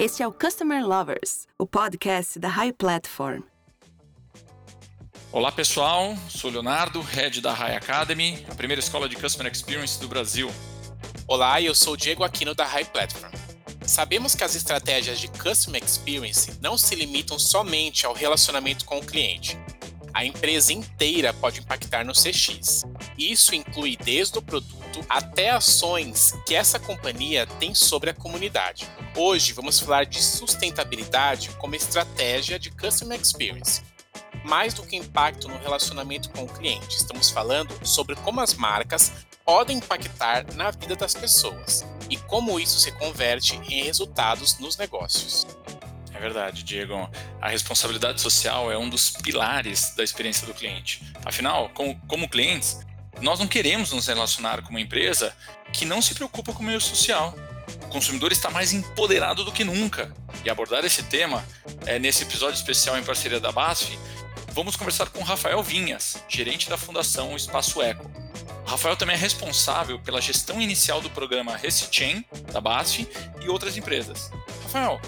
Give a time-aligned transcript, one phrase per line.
[0.00, 3.42] Este é o Customer Lovers, o podcast da High Platform.
[5.30, 10.08] Olá pessoal, sou Leonardo, head da High Academy, a primeira escola de Customer Experience do
[10.08, 10.50] Brasil.
[11.28, 13.30] Olá, eu sou o Diego Aquino da High Platform.
[13.82, 19.04] Sabemos que as estratégias de Customer Experience não se limitam somente ao relacionamento com o
[19.04, 19.58] cliente.
[20.14, 22.86] A empresa inteira pode impactar no CX.
[23.18, 28.86] Isso inclui desde o produto até ações que essa companhia tem sobre a comunidade.
[29.16, 33.82] Hoje vamos falar de sustentabilidade como estratégia de Customer Experience.
[34.44, 39.12] Mais do que impacto no relacionamento com o cliente, estamos falando sobre como as marcas
[39.44, 45.46] podem impactar na vida das pessoas e como isso se converte em resultados nos negócios.
[46.12, 47.08] É verdade, Diego.
[47.40, 51.02] A responsabilidade social é um dos pilares da experiência do cliente.
[51.24, 52.78] Afinal, como, como clientes,
[53.20, 55.34] nós não queremos nos relacionar com uma empresa
[55.72, 57.34] que não se preocupa com o meio social.
[57.84, 60.14] O consumidor está mais empoderado do que nunca.
[60.44, 61.44] E abordar esse tema
[61.86, 63.98] é nesse episódio especial em parceria da BASF.
[64.52, 68.10] Vamos conversar com Rafael Vinhas, gerente da Fundação Espaço Eco.
[68.66, 73.08] Rafael também é responsável pela gestão inicial do programa Recichain, da BASF
[73.42, 74.30] e outras empresas.
[74.62, 75.00] Rafael,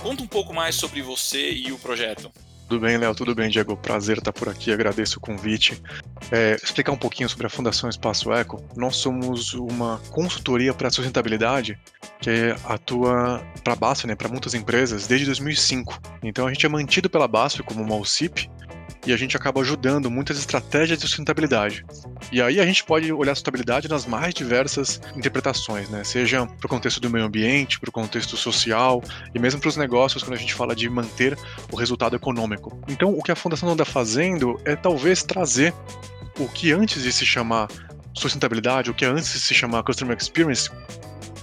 [0.00, 2.32] conta um pouco mais sobre você e o projeto.
[2.70, 3.12] Tudo bem, Léo?
[3.16, 3.76] Tudo bem, Diego?
[3.76, 5.82] Prazer estar por aqui, agradeço o convite.
[6.30, 8.64] É, explicar um pouquinho sobre a Fundação Espaço Eco.
[8.76, 11.76] Nós somos uma consultoria para sustentabilidade
[12.20, 15.98] que atua para a BASF, né, para muitas empresas, desde 2005.
[16.22, 18.48] Então a gente é mantido pela BASF como uma OCIP,
[19.06, 21.84] e a gente acaba ajudando muitas estratégias de sustentabilidade.
[22.30, 26.04] E aí a gente pode olhar a sustentabilidade nas mais diversas interpretações, né?
[26.04, 29.02] Seja para o contexto do meio ambiente, para o contexto social
[29.34, 31.36] e mesmo para os negócios quando a gente fala de manter
[31.72, 32.78] o resultado econômico.
[32.88, 35.72] Então, o que a Fundação anda fazendo é talvez trazer
[36.38, 37.68] o que antes de se chamar
[38.14, 40.70] sustentabilidade, o que antes de se chamar customer experience,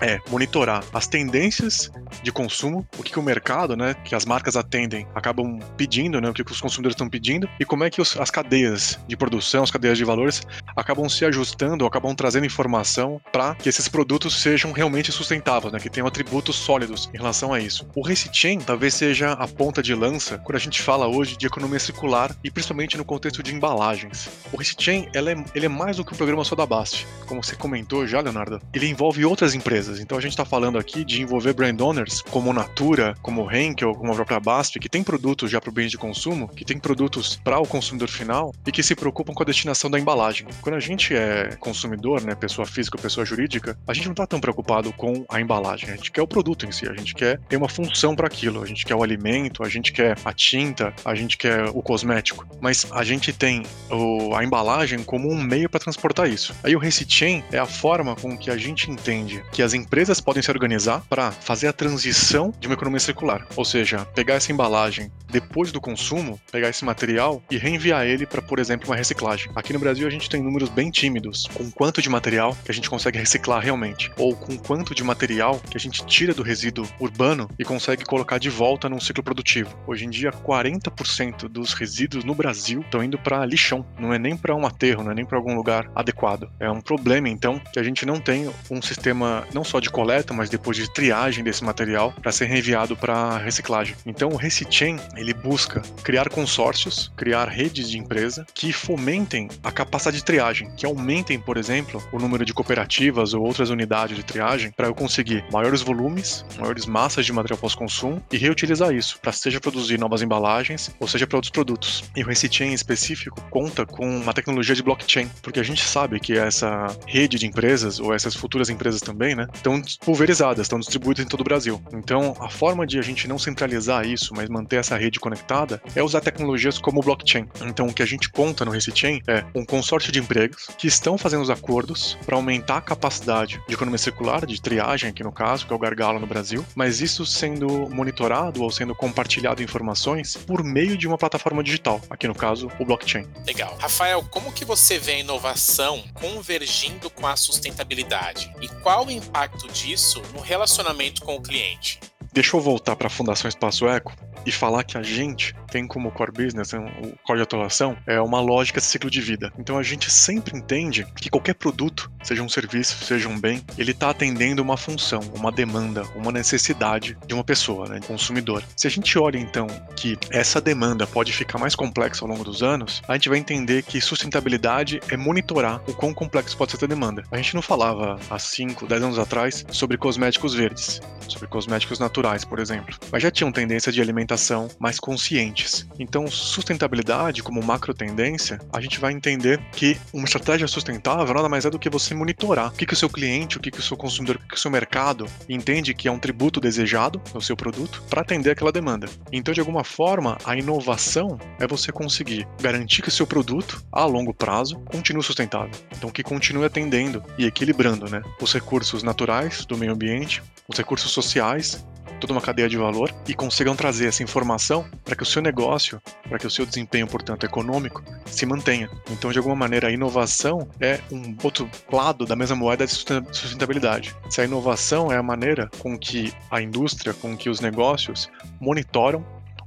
[0.02, 4.56] é monitorar as tendências de consumo, o que, que o mercado, né, que as marcas
[4.56, 8.02] atendem, acabam pedindo, né, o que, que os consumidores estão pedindo e como é que
[8.02, 10.42] os, as cadeias de produção, as cadeias de valores
[10.76, 15.90] acabam se ajustando, acabam trazendo informação para que esses produtos sejam realmente sustentáveis, né, que
[15.90, 17.88] tenham atributos sólidos em relação a isso.
[17.96, 21.80] O Recichain talvez seja a ponta de lança quando a gente fala hoje de economia
[21.80, 24.30] circular e principalmente no contexto de embalagens.
[24.52, 27.44] O Recichain ele é, ele é mais do que um programa só da BASF, como
[27.44, 28.60] você comentou já, Leonardo.
[28.74, 30.00] Ele envolve outras empresas.
[30.00, 34.12] Então a gente está falando aqui de envolver brand owners como Natura, como Henkel, como
[34.12, 37.40] a própria BASF, que tem produtos já para o bem de consumo, que tem produtos
[37.44, 40.48] para o consumidor final e que se preocupam com a destinação da embalagem.
[40.62, 44.26] Quando a gente é consumidor, né, pessoa física ou pessoa jurídica, a gente não está
[44.26, 45.90] tão preocupado com a embalagem.
[45.90, 48.64] A gente quer o produto em si, a gente quer ter uma função para aquilo.
[48.64, 52.48] A gente quer o alimento, a gente quer a tinta, a gente quer o cosmético.
[52.62, 56.47] Mas a gente tem o, a embalagem como um meio para transportar isso.
[56.64, 60.42] Aí o Recichain é a forma com que a gente entende que as empresas podem
[60.44, 65.12] se organizar para fazer a transição de uma economia circular, ou seja, pegar essa embalagem
[65.30, 69.52] depois do consumo, pegar esse material e reenviar ele para, por exemplo, uma reciclagem.
[69.56, 72.74] Aqui no Brasil a gente tem números bem tímidos com quanto de material que a
[72.74, 76.88] gente consegue reciclar realmente, ou com quanto de material que a gente tira do resíduo
[77.00, 79.78] urbano e consegue colocar de volta num ciclo produtivo.
[79.86, 84.36] Hoje em dia, 40% dos resíduos no Brasil estão indo para lixão, não é nem
[84.36, 86.37] para um aterro, não é nem para algum lugar adequado.
[86.60, 90.34] É um problema então que a gente não tem um sistema não só de coleta,
[90.34, 93.96] mas depois de triagem desse material para ser reenviado para reciclagem.
[94.06, 100.18] Então o Recichain, ele busca criar consórcios, criar redes de empresa que fomentem a capacidade
[100.18, 104.72] de triagem, que aumentem, por exemplo, o número de cooperativas ou outras unidades de triagem
[104.72, 109.60] para eu conseguir maiores volumes, maiores massas de material pós-consumo e reutilizar isso para seja
[109.60, 112.04] produzir novas embalagens ou seja para outros produtos.
[112.16, 116.20] E o Recichain em específico conta com uma tecnologia de blockchain, porque a gente sabe
[116.20, 121.26] que essa rede de empresas ou essas futuras empresas também, né, estão pulverizadas, estão distribuídas
[121.26, 121.82] em todo o Brasil.
[121.94, 126.04] Então, a forma de a gente não centralizar isso, mas manter essa rede conectada, é
[126.04, 127.48] usar tecnologias como o blockchain.
[127.62, 131.18] Então, o que a gente conta no Recichain é um consórcio de empregos que estão
[131.18, 135.66] fazendo os acordos para aumentar a capacidade de economia circular, de triagem aqui no caso,
[135.66, 140.64] que é o gargalo no Brasil, mas isso sendo monitorado ou sendo compartilhado informações por
[140.64, 143.28] meio de uma plataforma digital, aqui no caso, o blockchain.
[143.46, 143.76] Legal.
[143.80, 148.54] Rafael, como que você vê a inovação convergindo com a sustentabilidade?
[148.62, 152.00] E qual o impacto disso no relacionamento com o cliente?
[152.34, 154.14] Deixa eu voltar para a Fundação Espaço Eco
[154.48, 158.20] e falar que a gente tem como core business, né, o core de atuação, é
[158.22, 159.52] uma lógica de ciclo de vida.
[159.60, 163.92] Então a gente sempre entende que qualquer produto, seja um serviço, seja um bem, ele
[163.92, 168.64] está atendendo uma função, uma demanda, uma necessidade de uma pessoa, né, consumidor.
[168.76, 169.68] Se a gente olha então
[169.98, 173.84] que essa demanda pode ficar mais complexa ao longo dos anos, a gente vai entender
[173.84, 177.24] que sustentabilidade é monitorar o quão complexo pode ser essa demanda.
[177.30, 181.02] A gente não falava há 5, 10 anos atrás sobre cosméticos verdes.
[181.34, 185.88] Sobre cosméticos naturais, por exemplo, mas já tinham tendências de alimentação mais conscientes.
[186.00, 191.66] Então, sustentabilidade como macro tendência, a gente vai entender que uma estratégia sustentável nada mais
[191.66, 193.84] é do que você monitorar o que, que o seu cliente, o que, que o
[193.84, 197.42] seu consumidor, o que, que o seu mercado entende que é um tributo desejado no
[197.42, 199.08] seu produto para atender aquela demanda.
[199.32, 204.06] Então, de alguma forma, a inovação é você conseguir garantir que o seu produto, a
[204.06, 205.72] longo prazo, continue sustentável.
[205.96, 211.12] Então, que continue atendendo e equilibrando né, os recursos naturais do meio ambiente, os recursos
[211.26, 211.86] sociais
[212.20, 216.02] toda uma cadeia de valor e consigam trazer essa informação para que o seu negócio,
[216.28, 218.90] para que o seu desempenho, portanto, econômico, se mantenha.
[219.12, 224.16] Então, de alguma maneira, a inovação é um outro lado da mesma moeda de sustentabilidade.
[224.30, 228.30] Se a inovação é a maneira com que a indústria, com que os negócios
[228.60, 229.26] monitoram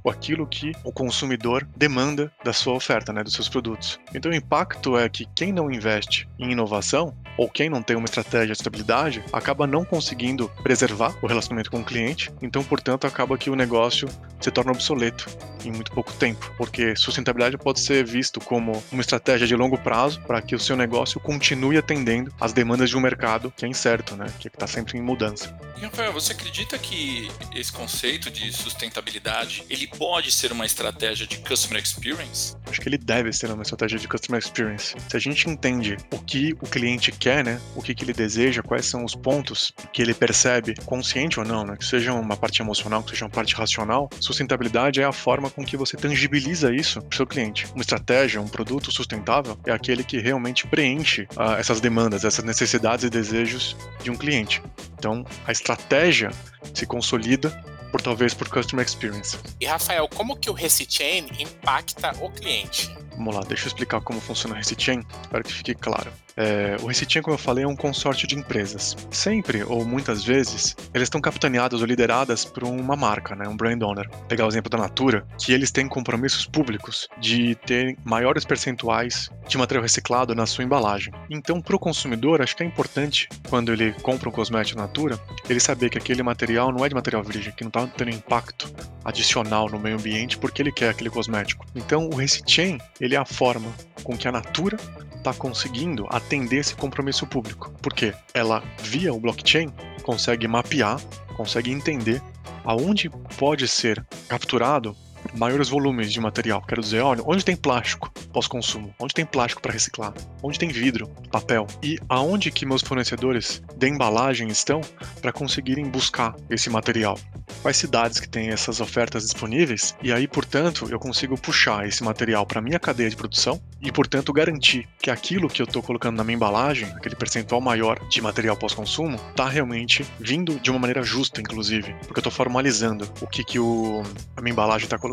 [0.09, 3.99] aquilo que o consumidor demanda da sua oferta, né, dos seus produtos.
[4.13, 8.05] Então o impacto é que quem não investe em inovação ou quem não tem uma
[8.05, 13.37] estratégia de estabilidade acaba não conseguindo preservar o relacionamento com o cliente, então, portanto, acaba
[13.37, 14.07] que o negócio
[14.39, 15.27] se torna obsoleto
[15.63, 20.19] em muito pouco tempo, porque sustentabilidade pode ser visto como uma estratégia de longo prazo
[20.21, 24.15] para que o seu negócio continue atendendo às demandas de um mercado que é incerto,
[24.15, 25.55] né, que está sempre em mudança.
[25.79, 31.81] Rafael, você acredita que esse conceito de sustentabilidade ele pode ser uma estratégia de customer
[31.81, 32.55] experience?
[32.67, 34.95] Acho que ele deve ser uma estratégia de customer experience.
[35.09, 38.61] Se a gente entende o que o cliente quer, né, o que, que ele deseja,
[38.61, 42.61] quais são os pontos que ele percebe, consciente ou não, né, que seja uma parte
[42.61, 47.01] emocional, que seja uma parte racional, sustentabilidade é a forma com que você tangibiliza isso
[47.01, 47.67] para o seu cliente.
[47.73, 53.05] Uma estratégia, um produto sustentável é aquele que realmente preenche uh, essas demandas, essas necessidades
[53.05, 54.61] e desejos de um cliente.
[54.97, 56.29] Então, a estratégia
[56.73, 57.51] se consolida
[57.91, 59.37] por talvez por customer experience.
[59.59, 62.89] E Rafael, como que o Recichain impacta o cliente?
[63.21, 66.11] Vamos lá, deixa eu explicar como funciona o Recichain, espero que fique claro.
[66.35, 68.95] É, o Recitinha, como eu falei, é um consórcio de empresas.
[69.11, 73.81] Sempre, ou muitas vezes, eles estão capitaneadas ou lideradas por uma marca, né, um brand
[73.81, 74.09] owner.
[74.27, 79.57] Pegar o exemplo da Natura, que eles têm compromissos públicos de ter maiores percentuais de
[79.57, 81.13] material reciclado na sua embalagem.
[81.29, 85.19] Então, para o consumidor, acho que é importante, quando ele compra um cosmético Natura,
[85.49, 88.73] ele saber que aquele material não é de material virgem, que não está tendo impacto
[89.03, 91.65] adicional no meio ambiente porque ele quer aquele cosmético.
[91.75, 93.73] Então, o Recichain, ele é a forma
[94.03, 94.77] com que a Natura
[95.15, 97.71] está conseguindo atender esse compromisso público.
[97.81, 99.71] Porque ela, via o blockchain,
[100.03, 100.99] consegue mapear,
[101.35, 102.21] consegue entender
[102.63, 104.95] aonde pode ser capturado
[105.33, 106.61] maiores volumes de material.
[106.61, 108.93] Quero dizer, olha, onde tem plástico pós-consumo?
[108.99, 110.13] Onde tem plástico para reciclar?
[110.41, 111.67] Onde tem vidro, papel?
[111.83, 114.81] E aonde que meus fornecedores de embalagem estão
[115.21, 117.17] para conseguirem buscar esse material?
[117.61, 119.95] Quais cidades que têm essas ofertas disponíveis?
[120.01, 124.33] E aí, portanto, eu consigo puxar esse material para minha cadeia de produção e, portanto,
[124.33, 128.55] garantir que aquilo que eu estou colocando na minha embalagem, aquele percentual maior de material
[128.55, 133.43] pós-consumo, está realmente vindo de uma maneira justa, inclusive, porque eu estou formalizando o que,
[133.43, 134.01] que o,
[134.35, 135.10] a minha embalagem está colocando.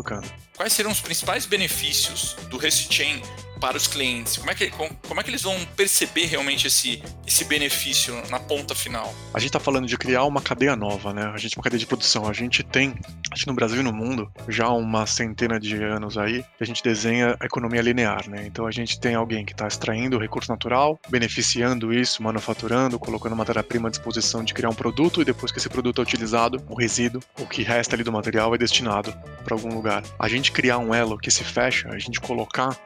[0.55, 3.21] Quais serão os principais benefícios do Recichain
[3.59, 4.37] para os clientes?
[4.37, 8.39] Como é que, como, como é que eles vão perceber realmente esse, esse benefício na
[8.39, 9.13] ponta final?
[9.33, 11.31] A gente está falando de criar uma cadeia nova, né?
[11.33, 12.27] A gente uma cadeia de produção.
[12.27, 12.95] A gente tem,
[13.31, 16.83] acho que no Brasil e no mundo, já uma centena de anos aí, a gente
[16.83, 18.45] desenha a economia linear, né?
[18.45, 23.35] Então a gente tem alguém que está extraindo o recurso natural, beneficiando isso, manufaturando, colocando
[23.35, 26.75] matéria-prima à disposição de criar um produto e depois que esse produto é utilizado, o
[26.75, 29.13] resíduo, o que resta ali do material é destinado
[29.49, 30.03] para algum lugar.
[30.19, 32.77] A gente criar um elo que se fecha, a gente colocar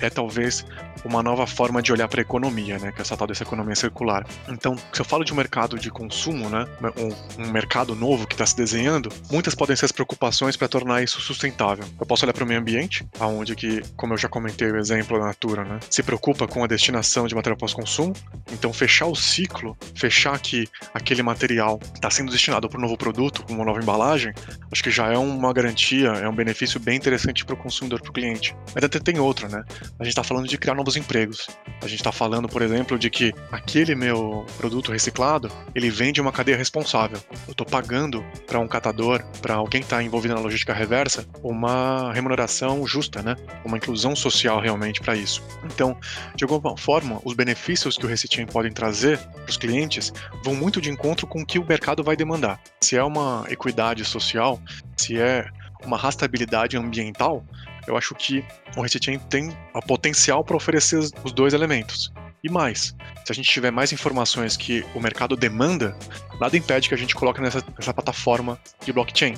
[0.00, 0.64] é talvez
[1.04, 3.74] uma nova forma de olhar para a economia, né, que é essa tal dessa economia
[3.74, 4.24] circular.
[4.48, 8.34] Então, se eu falo de um mercado de consumo, né, um, um mercado novo que
[8.34, 11.84] está se desenhando, muitas podem ser as preocupações para tornar isso sustentável.
[11.98, 15.18] Eu posso olhar para o meio ambiente, aonde que, como eu já comentei o exemplo
[15.18, 18.14] da Natura, né, se preocupa com a destinação de material pós-consumo,
[18.52, 23.44] então fechar o ciclo, fechar que aquele material está sendo destinado para um novo produto,
[23.50, 24.32] uma nova embalagem,
[24.70, 28.10] acho que já é uma garantia, é um benefício bem interessante para o consumidor, para
[28.10, 28.56] o cliente.
[28.74, 29.64] Mas até tem outra, né?
[29.98, 31.48] A gente está falando de criar novos empregos.
[31.80, 36.20] A gente está falando, por exemplo, de que aquele meu produto reciclado, ele vem de
[36.20, 37.18] uma cadeia responsável.
[37.46, 42.12] Eu estou pagando para um catador, para alguém que está envolvido na logística reversa, uma
[42.12, 43.36] remuneração justa, né?
[43.64, 45.42] Uma inclusão social realmente para isso.
[45.64, 45.96] Então,
[46.34, 50.12] de alguma forma, os benefícios que o Recitin podem trazer para os clientes
[50.44, 52.60] vão muito de encontro com o que o mercado vai demandar.
[52.80, 54.60] Se é uma equidade social,
[54.96, 55.46] se é
[55.84, 57.44] uma rastreabilidade ambiental,
[57.86, 58.44] eu acho que
[58.76, 62.12] o Restitution tem a potencial para oferecer os dois elementos.
[62.44, 62.92] E mais,
[63.24, 65.96] se a gente tiver mais informações que o mercado demanda,
[66.40, 69.34] nada impede que a gente coloque nessa, nessa plataforma de blockchain.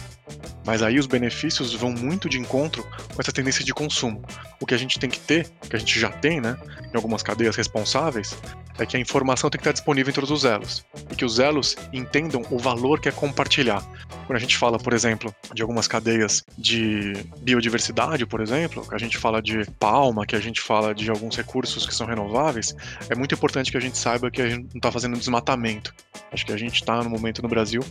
[0.64, 4.22] Mas aí os benefícios vão muito de encontro com essa tendência de consumo.
[4.58, 6.56] O que a gente tem que ter, que a gente já tem, né,
[6.92, 8.34] em algumas cadeias responsáveis,
[8.78, 11.38] é que a informação tem que estar disponível em todos os elos e que os
[11.38, 13.82] elos entendam o valor que é compartilhar.
[14.26, 18.98] Quando a gente fala, por exemplo, de algumas cadeias de biodiversidade, por exemplo, que a
[18.98, 22.74] gente fala de palma, que a gente fala de alguns recursos que são renováveis,
[23.08, 25.94] é muito importante que a gente saiba que a gente não está fazendo desmatamento.
[26.32, 27.82] Acho que a gente está no momento no Brasil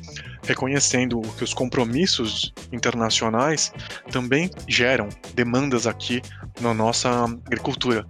[0.43, 3.71] reconhecendo que os compromissos internacionais
[4.11, 6.21] também geram demandas aqui
[6.59, 8.05] na nossa agricultura.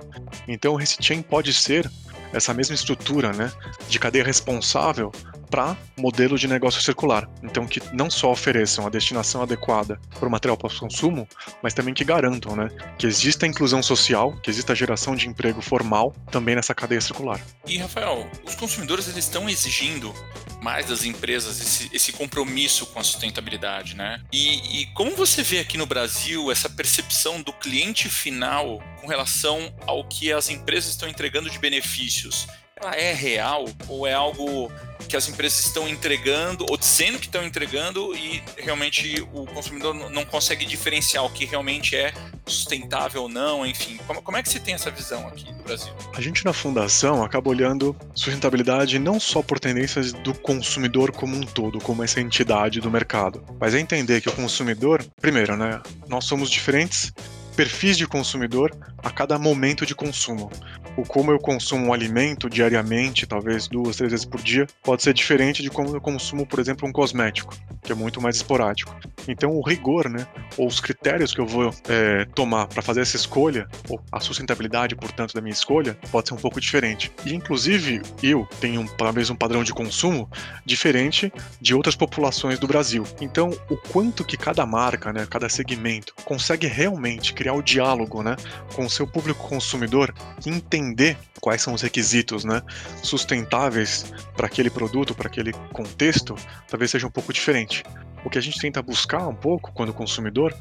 [0.47, 1.89] Então, o Recichem pode ser
[2.33, 3.51] essa mesma estrutura né,
[3.87, 5.11] de cadeia responsável
[5.53, 7.29] para modelo de negócio circular.
[7.43, 11.29] Então, que não só ofereçam a destinação adequada para o material pós-consumo,
[11.61, 15.61] mas também que garantam né, que exista inclusão social, que exista a geração de emprego
[15.61, 17.39] formal também nessa cadeia circular.
[17.67, 20.11] E, Rafael, os consumidores eles estão exigindo
[20.59, 24.23] mais das empresas esse, esse compromisso com a sustentabilidade, né?
[24.31, 29.71] E, e como você vê aqui no Brasil essa percepção do cliente final com relação
[29.85, 32.47] ao que as empresas estão entregando de benefícios?
[32.75, 34.71] Ela é real ou é algo
[35.07, 40.25] que as empresas estão entregando ou dizendo que estão entregando e realmente o consumidor não
[40.25, 42.13] consegue diferenciar o que realmente é
[42.45, 43.99] sustentável ou não, enfim.
[44.07, 45.93] Como, como é que você tem essa visão aqui no Brasil?
[46.15, 51.41] A gente na fundação acaba olhando sustentabilidade não só por tendências do consumidor como um
[51.41, 56.25] todo, como essa entidade do mercado, mas é entender que o consumidor, primeiro, né, nós
[56.25, 57.13] somos diferentes
[57.55, 60.49] perfis de consumidor a cada momento de consumo.
[60.95, 65.13] O como eu consumo um alimento diariamente, talvez duas, três vezes por dia, pode ser
[65.13, 68.95] diferente de como eu consumo, por exemplo, um cosmético, que é muito mais esporádico.
[69.27, 70.25] Então, o rigor, né,
[70.57, 74.95] ou os critérios que eu vou é, tomar para fazer essa escolha, ou a sustentabilidade,
[74.95, 77.11] portanto, da minha escolha, pode ser um pouco diferente.
[77.25, 80.29] E, inclusive, eu tenho talvez um padrão de consumo
[80.65, 83.03] diferente de outras populações do Brasil.
[83.19, 88.35] Então, o quanto que cada marca, né, cada segmento, consegue realmente criar o diálogo né,
[88.75, 90.13] com seu público consumidor
[90.45, 92.61] entender quais são os requisitos né,
[93.01, 96.35] sustentáveis para aquele produto, para aquele contexto,
[96.69, 97.83] talvez seja um pouco diferente.
[98.23, 100.55] O que a gente tenta buscar um pouco quando consumidor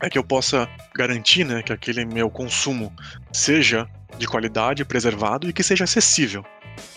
[0.00, 2.92] é que eu possa garantir né, que aquele meu consumo
[3.32, 3.88] seja
[4.18, 6.44] de qualidade, preservado e que seja acessível.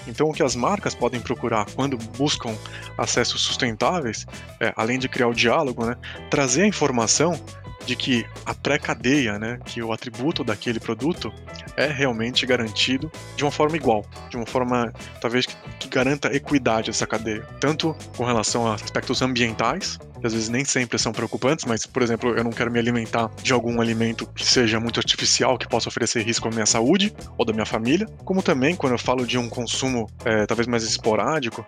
[0.07, 2.53] Então, o que as marcas podem procurar quando buscam
[2.97, 4.25] acessos sustentáveis,
[4.59, 5.95] é, além de criar o diálogo, né,
[6.29, 7.39] trazer a informação
[7.85, 11.33] de que a pré-cadeia, né, que o atributo daquele produto
[11.75, 16.89] é realmente garantido de uma forma igual, de uma forma talvez que, que garanta equidade
[16.89, 21.65] essa cadeia, tanto com relação a aspectos ambientais, que às vezes nem sempre são preocupantes,
[21.65, 25.57] mas, por exemplo, eu não quero me alimentar de algum alimento que seja muito artificial,
[25.57, 28.99] que possa oferecer risco à minha saúde ou da minha família, como também quando eu
[28.99, 31.65] falo de um consumo é, talvez mais esporádico,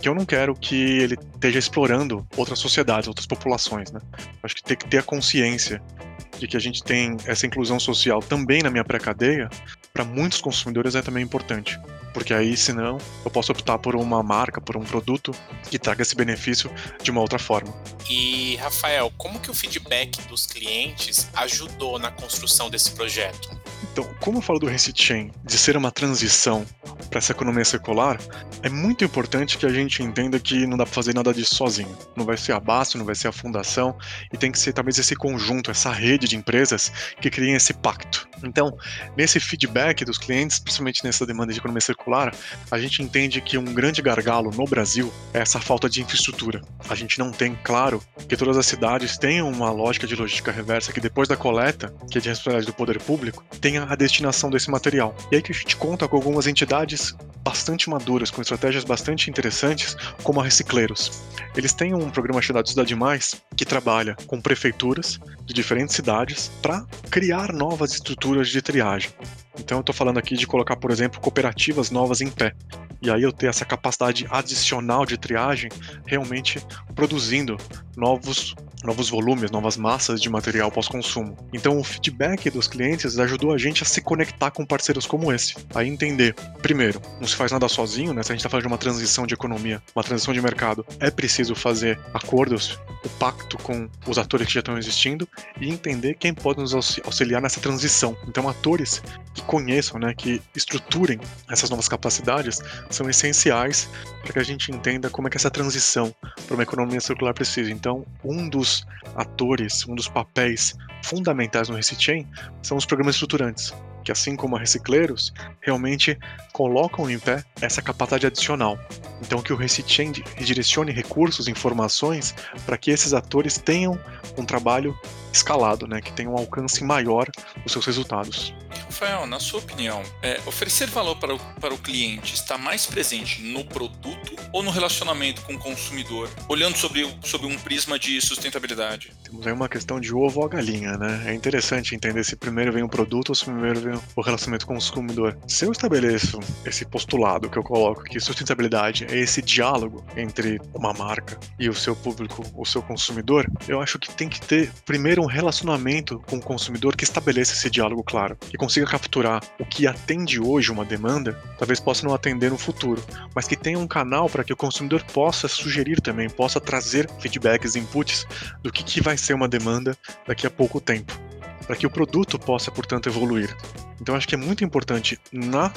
[0.00, 4.00] que eu não quero que ele esteja explorando outras sociedades, outras populações, né?
[4.42, 8.20] Acho que tem que ter a consciência de que a gente tem essa inclusão social
[8.20, 9.48] também na minha pré-cadeia,
[9.92, 11.78] para muitos consumidores é também importante.
[12.12, 15.32] Porque aí, senão, eu posso optar por uma marca, por um produto
[15.70, 16.70] que traga esse benefício
[17.02, 17.72] de uma outra forma.
[18.08, 23.56] E, Rafael, como que o feedback dos clientes ajudou na construção desse projeto?
[23.92, 26.66] Então, como eu falo do Recit Chain, de ser uma transição
[27.08, 28.18] para essa economia circular,
[28.62, 31.96] é muito importante que a gente entenda que não dá para fazer nada disso sozinho.
[32.16, 33.96] Não vai ser a Basto, não vai ser a fundação,
[34.32, 38.28] e tem que ser talvez esse conjunto, essa rede de empresas que criem esse pacto.
[38.44, 38.76] Então,
[39.16, 42.34] nesse feedback dos clientes, principalmente nessa demanda de economia circular,
[42.70, 46.62] a gente entende que um grande gargalo no Brasil é essa falta de infraestrutura.
[46.88, 50.92] A gente não tem, claro, que todas as cidades tenham uma lógica de logística reversa
[50.92, 54.70] que depois da coleta, que é de responsabilidade do poder público, tenha a destinação desse
[54.70, 55.14] material.
[55.30, 59.96] E aí que a gente conta com algumas entidades bastante maduras, com estratégias bastante interessantes,
[60.22, 61.22] como a Recicleiros.
[61.56, 66.84] Eles têm um programa chamado Cidade Mais, que trabalha com prefeituras de diferentes cidades para
[67.10, 69.10] criar novas estruturas de triagem.
[69.58, 72.54] Então eu estou falando aqui de colocar, por exemplo, cooperativas novas em pé.
[73.02, 75.70] E aí eu ter essa capacidade adicional de triagem
[76.06, 76.60] realmente
[76.94, 77.56] produzindo
[77.96, 81.36] novos novos volumes, novas massas de material pós-consumo.
[81.52, 85.54] Então, o feedback dos clientes ajudou a gente a se conectar com parceiros como esse,
[85.74, 88.22] a entender, primeiro, não se faz nada sozinho, né?
[88.22, 91.54] Se a gente está fazendo uma transição de economia, uma transição de mercado, é preciso
[91.54, 95.28] fazer acordos, o pacto com os atores que já estão existindo
[95.60, 98.16] e entender quem pode nos auxiliar nessa transição.
[98.26, 99.02] Então, atores
[99.34, 102.58] que conheçam, né, que estruturem essas novas capacidades
[102.90, 103.88] são essenciais
[104.22, 106.14] para que a gente entenda como é que essa transição
[106.46, 107.70] para uma economia circular precisa.
[107.70, 112.26] Então, um dos atores, um dos papéis fundamentais no Recit Chain
[112.62, 113.72] são os programas estruturantes.
[114.04, 116.18] Que assim como a Recicleiros, realmente
[116.52, 118.78] colocam em pé essa capacidade adicional.
[119.22, 123.98] Então que o Recichange redirecione recursos, informações para que esses atores tenham
[124.36, 124.98] um trabalho
[125.32, 127.28] escalado, né, que tenha um alcance maior
[127.64, 128.54] os seus resultados.
[128.86, 133.40] Rafael, na sua opinião, é, oferecer valor para o, para o cliente está mais presente
[133.42, 139.12] no produto ou no relacionamento com o consumidor, olhando sobre, sobre um prisma de sustentabilidade?
[139.30, 141.22] Temos aí uma questão de ovo ou galinha, né?
[141.26, 144.72] É interessante entender se primeiro vem o produto ou se primeiro vem o relacionamento com
[144.72, 145.38] o consumidor.
[145.46, 150.92] Se eu estabeleço esse postulado que eu coloco que sustentabilidade é esse diálogo entre uma
[150.92, 155.22] marca e o seu público, o seu consumidor, eu acho que tem que ter primeiro
[155.22, 159.86] um relacionamento com o consumidor que estabeleça esse diálogo claro, que consiga capturar o que
[159.86, 163.02] atende hoje uma demanda, talvez possa não atender no futuro,
[163.34, 167.76] mas que tenha um canal para que o consumidor possa sugerir também, possa trazer feedbacks,
[167.76, 168.26] inputs
[168.62, 169.96] do que, que vai ser uma demanda
[170.26, 171.18] daqui a pouco tempo,
[171.66, 173.54] para que o produto possa, portanto, evoluir.
[174.00, 175.72] Então, acho que é muito importante na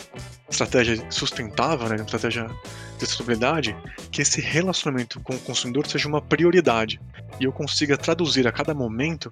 [0.50, 2.50] estratégia sustentável, né, na estratégia
[2.98, 3.76] de sustentabilidade,
[4.12, 7.02] que esse relacionamento com o consumidor seja uma prioridade
[7.40, 9.30] e eu consiga traduzir a cada momento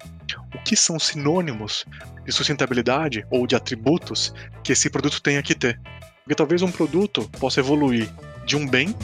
[0.54, 1.86] o que são sinônimos
[2.24, 5.80] de sustentabilidade ou de atributos que esse produto tenha que ter.
[6.22, 8.12] Porque talvez um produto possa evoluir
[8.44, 8.94] de um bem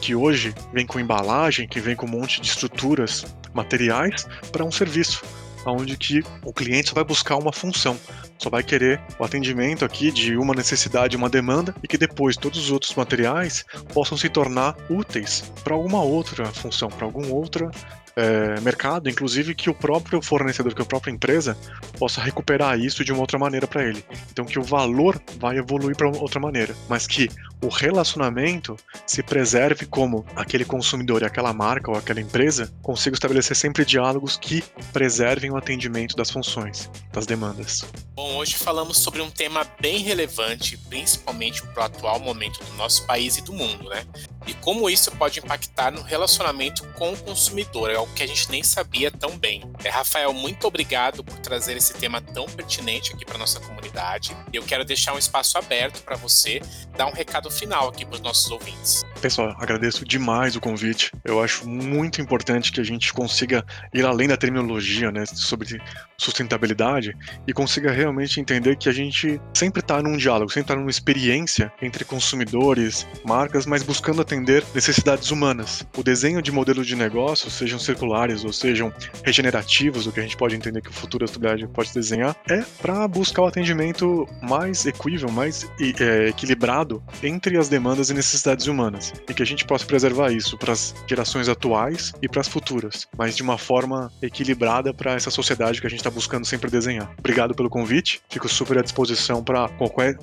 [0.00, 4.70] que hoje vem com embalagem, que vem com um monte de estruturas, materiais, para um
[4.70, 5.22] serviço,
[5.66, 7.98] onde que o cliente só vai buscar uma função,
[8.38, 12.58] só vai querer o atendimento aqui de uma necessidade, uma demanda, e que depois todos
[12.58, 17.70] os outros materiais possam se tornar úteis para alguma outra função, para algum outro
[18.18, 21.56] é, mercado, inclusive que o próprio fornecedor, que a própria empresa
[21.96, 24.04] possa recuperar isso de uma outra maneira para ele.
[24.32, 27.28] Então que o valor vai evoluir para outra maneira, mas que
[27.62, 33.56] o relacionamento se preserve como aquele consumidor e aquela marca ou aquela empresa consiga estabelecer
[33.56, 37.84] sempre diálogos que preservem o atendimento das funções, das demandas.
[38.16, 43.06] Bom, hoje falamos sobre um tema bem relevante, principalmente para o atual momento do nosso
[43.06, 44.04] país e do mundo, né?
[44.48, 48.50] E como isso pode impactar no relacionamento com o consumidor, é algo que a gente
[48.50, 49.62] nem sabia tão bem.
[49.84, 54.34] É, Rafael, muito obrigado por trazer esse tema tão pertinente aqui para nossa comunidade.
[54.50, 56.62] Eu quero deixar um espaço aberto para você
[56.96, 59.04] dar um recado final aqui para os nossos ouvintes.
[59.20, 61.10] Pessoal, agradeço demais o convite.
[61.24, 65.80] Eu acho muito importante que a gente consiga ir além da terminologia, né, sobre
[66.16, 70.90] sustentabilidade e consiga realmente entender que a gente sempre está num diálogo, sempre está numa
[70.90, 75.84] experiência entre consumidores, marcas, mas buscando atender necessidades humanas.
[75.96, 78.92] O desenho de modelos de negócio, sejam circulares ou sejam
[79.24, 82.64] regenerativos, o que a gente pode entender que o futuro da sustentabilidade pode desenhar, é
[82.80, 85.68] para buscar o atendimento mais equível, mais
[86.00, 90.56] é, equilibrado entre as demandas e necessidades humanas e que a gente possa preservar isso
[90.56, 95.30] para as gerações atuais e para as futuras, mas de uma forma equilibrada para essa
[95.30, 97.12] sociedade que a gente está buscando sempre desenhar.
[97.18, 99.68] Obrigado pelo convite, fico super à disposição para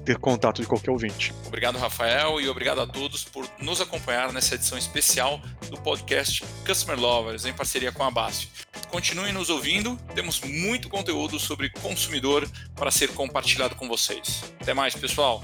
[0.03, 1.33] ter contato de qualquer ouvinte.
[1.47, 6.99] Obrigado, Rafael, e obrigado a todos por nos acompanhar nessa edição especial do podcast Customer
[6.99, 8.49] Lovers, em parceria com a BASF.
[8.89, 14.43] Continuem nos ouvindo, temos muito conteúdo sobre consumidor para ser compartilhado com vocês.
[14.59, 15.43] Até mais, pessoal!